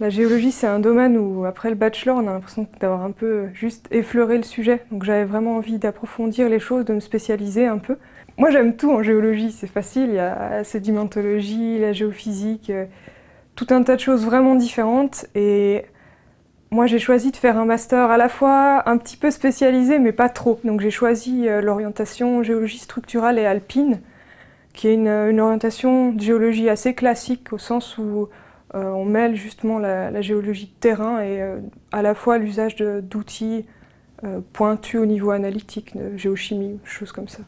La 0.00 0.10
géologie, 0.10 0.52
c'est 0.52 0.68
un 0.68 0.78
domaine 0.78 1.16
où, 1.16 1.44
après 1.44 1.70
le 1.70 1.74
bachelor, 1.74 2.18
on 2.18 2.28
a 2.28 2.32
l'impression 2.32 2.68
d'avoir 2.78 3.02
un 3.02 3.10
peu 3.10 3.48
juste 3.52 3.88
effleuré 3.90 4.36
le 4.36 4.44
sujet. 4.44 4.84
Donc 4.92 5.02
j'avais 5.02 5.24
vraiment 5.24 5.56
envie 5.56 5.78
d'approfondir 5.78 6.48
les 6.48 6.60
choses, 6.60 6.84
de 6.84 6.94
me 6.94 7.00
spécialiser 7.00 7.66
un 7.66 7.78
peu. 7.78 7.96
Moi, 8.36 8.50
j'aime 8.50 8.76
tout 8.76 8.92
en 8.92 9.02
géologie, 9.02 9.50
c'est 9.50 9.66
facile. 9.66 10.10
Il 10.10 10.14
y 10.14 10.18
a 10.20 10.50
la 10.50 10.64
sédimentologie, 10.64 11.80
la 11.80 11.92
géophysique, 11.92 12.70
euh, 12.70 12.84
tout 13.56 13.66
un 13.70 13.82
tas 13.82 13.96
de 13.96 14.00
choses 14.00 14.24
vraiment 14.24 14.54
différentes. 14.54 15.26
Et 15.34 15.84
moi, 16.70 16.86
j'ai 16.86 17.00
choisi 17.00 17.32
de 17.32 17.36
faire 17.36 17.58
un 17.58 17.64
master 17.64 18.12
à 18.12 18.16
la 18.16 18.28
fois 18.28 18.88
un 18.88 18.98
petit 18.98 19.16
peu 19.16 19.32
spécialisé, 19.32 19.98
mais 19.98 20.12
pas 20.12 20.28
trop. 20.28 20.60
Donc 20.62 20.80
j'ai 20.80 20.92
choisi 20.92 21.48
euh, 21.48 21.60
l'orientation 21.60 22.44
géologie 22.44 22.78
structurale 22.78 23.36
et 23.36 23.46
alpine, 23.46 24.00
qui 24.74 24.86
est 24.86 24.94
une, 24.94 25.40
orientation 25.40 26.12
de 26.12 26.20
géologie 26.20 26.68
assez 26.68 26.94
classique, 26.94 27.52
au 27.52 27.58
sens 27.58 27.98
où 27.98 28.28
on 28.74 29.04
mêle 29.04 29.34
justement 29.34 29.78
la, 29.78 30.20
géologie 30.20 30.66
de 30.66 30.80
terrain 30.80 31.20
et 31.20 31.40
euh, 31.40 31.58
à 31.92 32.02
la 32.02 32.14
fois 32.14 32.38
l'usage 32.38 32.76
d'outils 32.76 33.64
euh, 34.24 34.40
pointus 34.52 35.00
au 35.00 35.06
niveau 35.06 35.30
analytique, 35.30 35.96
de 35.96 36.16
géochimie, 36.16 36.78
choses 36.84 37.12
comme 37.12 37.28
ça. 37.28 37.40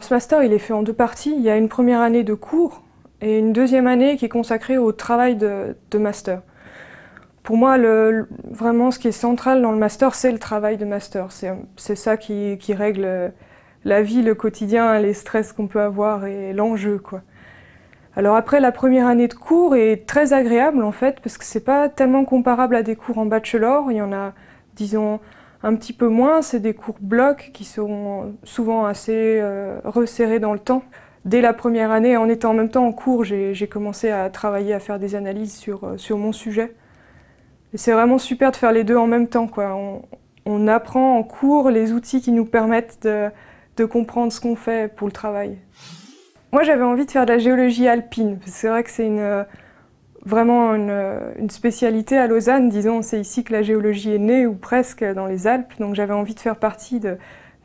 Ce 0.00 0.12
master, 0.12 0.42
il 0.42 0.52
est 0.52 0.58
fait 0.58 0.72
en 0.72 0.82
deux 0.82 0.92
parties. 0.92 1.32
Il 1.34 1.42
y 1.42 1.50
a 1.50 1.56
une 1.56 1.68
première 1.68 2.00
année 2.00 2.24
de 2.24 2.34
cours 2.34 2.82
et 3.20 3.38
une 3.38 3.52
deuxième 3.52 3.86
année 3.86 4.16
qui 4.16 4.24
est 4.24 4.30
consacrée 4.30 4.78
au 4.78 4.92
travail 4.92 5.36
de, 5.36 5.74
master. 5.94 6.42
Pour 7.42 7.56
moi, 7.56 7.76
vraiment, 8.50 8.90
ce 8.90 8.98
qui 8.98 9.08
est 9.08 9.12
central 9.12 9.60
dans 9.60 9.72
le 9.72 9.78
master, 9.78 10.14
c'est 10.14 10.32
le 10.32 10.38
travail 10.38 10.78
de 10.78 10.84
master. 10.84 11.28
C'est 11.76 11.96
ça 11.96 12.16
qui, 12.16 12.56
qui, 12.58 12.72
règle 12.72 13.32
la 13.84 14.02
vie, 14.02 14.22
le 14.22 14.34
quotidien, 14.34 14.98
les 15.00 15.14
stress 15.14 15.52
qu'on 15.52 15.66
peut 15.66 15.80
avoir 15.80 16.26
et 16.26 16.52
l'enjeu, 16.52 16.98
quoi. 16.98 17.22
Alors 18.16 18.34
après, 18.34 18.60
la 18.60 18.72
première 18.72 19.06
année 19.06 19.28
de 19.28 19.34
cours 19.34 19.76
est 19.76 20.04
très 20.06 20.32
agréable 20.32 20.82
en 20.82 20.92
fait, 20.92 21.20
parce 21.20 21.38
que 21.38 21.44
c'est 21.44 21.64
pas 21.64 21.88
tellement 21.88 22.24
comparable 22.24 22.74
à 22.74 22.82
des 22.82 22.96
cours 22.96 23.18
en 23.18 23.26
bachelor. 23.26 23.90
Il 23.92 23.98
y 23.98 24.02
en 24.02 24.12
a, 24.12 24.32
disons, 24.74 25.20
un 25.62 25.74
petit 25.76 25.92
peu 25.92 26.08
moins. 26.08 26.42
C'est 26.42 26.60
des 26.60 26.74
cours 26.74 26.96
blocs 27.00 27.50
qui 27.54 27.64
sont 27.64 28.34
souvent 28.42 28.84
assez 28.84 29.38
euh, 29.40 29.78
resserrés 29.84 30.40
dans 30.40 30.52
le 30.52 30.58
temps. 30.58 30.82
Dès 31.24 31.40
la 31.40 31.52
première 31.52 31.90
année, 31.92 32.16
en 32.16 32.28
étant 32.28 32.50
en 32.50 32.54
même 32.54 32.70
temps 32.70 32.86
en 32.86 32.92
cours, 32.92 33.24
j'ai 33.24 33.68
commencé 33.68 34.10
à 34.10 34.28
travailler, 34.30 34.72
à 34.72 34.80
faire 34.80 34.98
des 34.98 35.14
analyses 35.14 35.54
sur, 35.54 35.84
euh, 35.84 35.96
sur 35.96 36.18
mon 36.18 36.32
sujet. 36.32 36.74
Et 37.72 37.78
c'est 37.78 37.92
vraiment 37.92 38.18
super 38.18 38.50
de 38.50 38.56
faire 38.56 38.72
les 38.72 38.84
deux 38.84 38.96
en 38.96 39.06
même 39.06 39.28
temps. 39.28 39.46
Quoi. 39.46 39.74
On, 39.76 40.02
on 40.46 40.66
apprend 40.66 41.16
en 41.16 41.22
cours 41.22 41.70
les 41.70 41.92
outils 41.92 42.20
qui 42.20 42.32
nous 42.32 42.46
permettent 42.46 43.02
de, 43.02 43.28
de 43.76 43.84
comprendre 43.84 44.32
ce 44.32 44.40
qu'on 44.40 44.56
fait 44.56 44.92
pour 44.92 45.06
le 45.06 45.12
travail. 45.12 45.58
Moi, 46.52 46.62
j'avais 46.62 46.82
envie 46.82 47.06
de 47.06 47.10
faire 47.10 47.26
de 47.26 47.32
la 47.32 47.38
géologie 47.38 47.88
alpine. 47.88 48.38
C'est 48.46 48.68
vrai 48.68 48.82
que 48.82 48.90
c'est 48.90 49.06
une, 49.06 49.46
vraiment 50.24 50.74
une, 50.74 51.50
spécialité 51.50 52.16
à 52.16 52.26
Lausanne. 52.26 52.68
Disons, 52.68 53.02
c'est 53.02 53.20
ici 53.20 53.44
que 53.44 53.52
la 53.52 53.62
géologie 53.62 54.14
est 54.14 54.18
née, 54.18 54.46
ou 54.46 54.54
presque, 54.54 55.04
dans 55.04 55.26
les 55.26 55.46
Alpes. 55.46 55.72
Donc 55.78 55.94
j'avais 55.94 56.12
envie 56.12 56.34
de 56.34 56.40
faire 56.40 56.56
partie 56.56 57.00
de, 57.00 57.16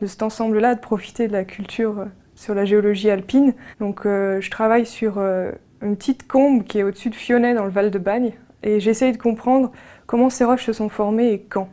cet 0.05 0.23
ensemble-là, 0.23 0.75
de 0.75 0.79
profiter 0.79 1.27
de 1.27 1.33
la 1.33 1.45
culture 1.45 2.05
sur 2.35 2.53
la 2.53 2.65
géologie 2.65 3.09
alpine. 3.09 3.53
Donc 3.79 4.05
euh, 4.05 4.41
je 4.41 4.51
travaille 4.51 4.85
sur 4.85 5.17
euh, 5.17 5.51
une 5.81 5.95
petite 5.95 6.27
combe 6.27 6.63
qui 6.63 6.79
est 6.79 6.83
au-dessus 6.83 7.09
de 7.09 7.15
Fionnet, 7.15 7.53
dans 7.53 7.65
le 7.65 7.71
Val 7.71 7.91
de 7.91 7.99
Bagne. 7.99 8.33
Et 8.63 8.79
j'essaye 8.79 9.11
de 9.11 9.17
comprendre 9.17 9.71
comment 10.05 10.29
ces 10.29 10.43
roches 10.43 10.65
se 10.65 10.73
sont 10.73 10.89
formées 10.89 11.31
et 11.31 11.41
quand. 11.41 11.69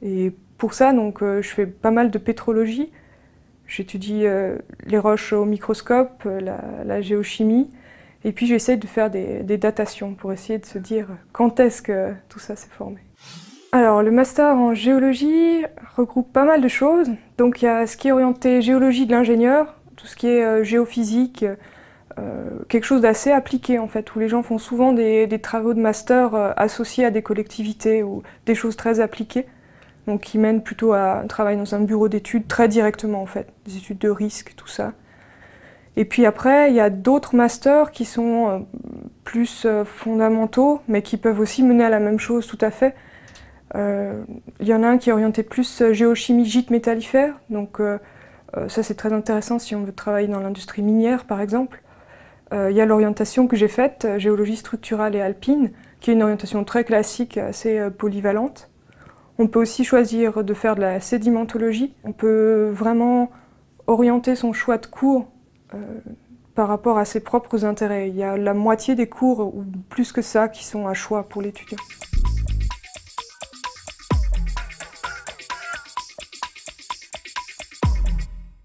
Et 0.00 0.32
pour 0.58 0.74
ça, 0.74 0.92
donc, 0.92 1.22
euh, 1.22 1.42
je 1.42 1.48
fais 1.48 1.66
pas 1.66 1.90
mal 1.90 2.10
de 2.10 2.18
pétrologie. 2.18 2.90
J'étudie 3.66 4.26
euh, 4.26 4.58
les 4.86 4.98
roches 4.98 5.32
au 5.32 5.44
microscope, 5.44 6.24
euh, 6.26 6.40
la, 6.84 7.00
géochimie, 7.00 7.70
et 8.24 8.32
puis 8.32 8.46
j'essaie 8.46 8.76
de 8.76 8.86
faire 8.86 9.10
des, 9.10 9.42
datations 9.56 10.14
pour 10.14 10.32
essayer 10.32 10.58
de 10.58 10.66
se 10.66 10.78
dire 10.78 11.08
quand 11.32 11.58
est-ce 11.58 11.82
que 11.82 12.12
tout 12.28 12.38
ça 12.38 12.54
s'est 12.54 12.70
formé. 12.70 12.98
Alors 13.72 14.02
le 14.02 14.10
master 14.10 14.56
en 14.56 14.74
géologie 14.74 15.64
regroupe 15.96 16.30
pas 16.32 16.44
mal 16.44 16.60
de 16.60 16.68
choses. 16.68 17.10
Donc 17.38 17.62
il 17.62 17.64
y 17.64 17.68
a 17.68 17.86
ce 17.86 17.96
qui 17.96 18.08
est 18.08 18.12
orienté 18.12 18.60
géologie 18.60 19.06
de 19.06 19.12
l'ingénieur, 19.12 19.80
tout 19.96 20.06
ce 20.06 20.16
qui 20.16 20.26
est 20.26 20.44
euh, 20.44 20.64
géophysique, 20.64 21.44
quelque 22.68 22.84
chose 22.84 23.00
d'assez 23.00 23.32
appliqué 23.32 23.78
en 23.78 23.88
fait, 23.88 24.14
où 24.14 24.18
les 24.18 24.28
gens 24.28 24.42
font 24.42 24.58
souvent 24.58 24.92
des 24.92 25.40
travaux 25.42 25.72
de 25.72 25.80
master 25.80 26.34
associés 26.58 27.06
à 27.06 27.10
des 27.10 27.22
collectivités 27.22 28.02
ou 28.02 28.22
des 28.44 28.54
choses 28.54 28.76
très 28.76 29.00
appliquées 29.00 29.46
donc 30.06 30.22
qui 30.22 30.38
mène 30.38 30.62
plutôt 30.62 30.92
à 30.92 31.20
un 31.20 31.26
travail 31.26 31.56
dans 31.56 31.74
un 31.74 31.80
bureau 31.80 32.08
d'études 32.08 32.48
très 32.48 32.68
directement 32.68 33.22
en 33.22 33.26
fait, 33.26 33.48
des 33.66 33.76
études 33.76 33.98
de 33.98 34.10
risque, 34.10 34.54
tout 34.56 34.68
ça. 34.68 34.92
Et 35.96 36.04
puis 36.04 36.24
après, 36.24 36.70
il 36.70 36.74
y 36.74 36.80
a 36.80 36.90
d'autres 36.90 37.36
masters 37.36 37.90
qui 37.90 38.04
sont 38.04 38.48
euh, 38.48 38.58
plus 39.24 39.64
euh, 39.66 39.84
fondamentaux, 39.84 40.80
mais 40.88 41.02
qui 41.02 41.16
peuvent 41.18 41.40
aussi 41.40 41.62
mener 41.62 41.84
à 41.84 41.90
la 41.90 42.00
même 42.00 42.18
chose 42.18 42.46
tout 42.46 42.58
à 42.60 42.70
fait. 42.70 42.94
Euh, 43.74 44.22
il 44.60 44.66
y 44.66 44.74
en 44.74 44.82
a 44.82 44.88
un 44.88 44.98
qui 44.98 45.10
est 45.10 45.12
orienté 45.12 45.42
plus 45.42 45.82
géochimie 45.92 46.46
gîte 46.46 46.70
métallifère, 46.70 47.34
donc 47.48 47.80
ça 48.68 48.82
c'est 48.82 48.94
très 48.96 49.14
intéressant 49.14 49.58
si 49.58 49.74
on 49.74 49.82
veut 49.82 49.94
travailler 49.94 50.28
dans 50.28 50.40
l'industrie 50.40 50.82
minière 50.82 51.24
par 51.24 51.40
exemple. 51.40 51.82
Il 52.52 52.76
y 52.76 52.82
a 52.82 52.84
l'orientation 52.84 53.46
que 53.46 53.56
j'ai 53.56 53.68
faite, 53.68 54.06
géologie 54.18 54.56
structurale 54.56 55.16
et 55.16 55.22
alpine, 55.22 55.70
qui 56.00 56.10
est 56.10 56.12
une 56.12 56.22
orientation 56.22 56.64
très 56.64 56.84
classique, 56.84 57.38
assez 57.38 57.88
polyvalente. 57.96 58.68
On 59.38 59.46
peut 59.46 59.60
aussi 59.60 59.84
choisir 59.84 60.44
de 60.44 60.54
faire 60.54 60.76
de 60.76 60.80
la 60.80 61.00
sédimentologie. 61.00 61.94
On 62.04 62.12
peut 62.12 62.70
vraiment 62.72 63.30
orienter 63.86 64.34
son 64.34 64.52
choix 64.52 64.78
de 64.78 64.86
cours 64.86 65.26
euh, 65.74 65.78
par 66.54 66.68
rapport 66.68 66.98
à 66.98 67.04
ses 67.04 67.20
propres 67.20 67.64
intérêts. 67.64 68.08
Il 68.08 68.16
y 68.16 68.22
a 68.22 68.36
la 68.36 68.54
moitié 68.54 68.94
des 68.94 69.08
cours, 69.08 69.40
ou 69.40 69.64
plus 69.88 70.12
que 70.12 70.22
ça, 70.22 70.48
qui 70.48 70.64
sont 70.64 70.86
à 70.86 70.94
choix 70.94 71.28
pour 71.28 71.42
l'étudiant. 71.42 71.78